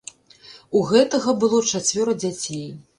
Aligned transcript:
У 0.79 0.81
гэтага 0.93 1.37
было 1.45 1.63
чацвёра 1.71 2.21
дзяцей. 2.25 2.69